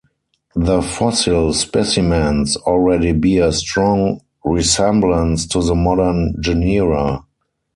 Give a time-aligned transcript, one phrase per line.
[0.55, 7.23] The fossil specimens already bear strong resemblance to the modern genera.